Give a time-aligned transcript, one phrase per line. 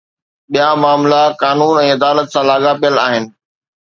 [0.53, 3.23] ٻيا معاملا قانون ۽ عدالت سان لاڳاپيل آهن